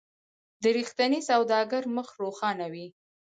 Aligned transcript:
د 0.63 0.63
رښتیني 0.77 1.19
سوداګر 1.29 1.83
مخ 1.95 2.07
روښانه 2.23 2.67
وي. 2.73 2.87